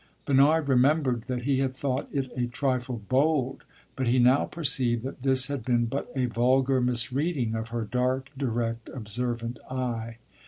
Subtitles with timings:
[0.25, 3.63] Bernard remembered that he had thought it a trifle "bold";
[3.95, 8.31] but he now perceived that this had been but a vulgar misreading of her dark,
[8.35, 10.17] direct, observant eye.